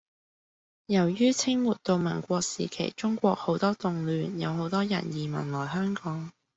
[0.87, 6.31] 由於清末到民國時期中國好多動亂，有好多人移民來香港